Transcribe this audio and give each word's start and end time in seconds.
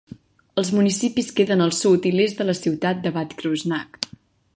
Els 0.61 0.69
municipis 0.77 1.27
queden 1.39 1.61
al 1.65 1.73
sud 1.79 2.07
i 2.11 2.13
l'est 2.15 2.41
de 2.41 2.47
la 2.51 2.57
ciutat 2.61 3.05
de 3.05 3.13
Bad 3.19 3.37
Kreuznach. 3.43 4.01